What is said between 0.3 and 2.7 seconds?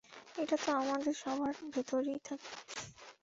এটা তো আমাদের সবার ভেতরেই থাকে।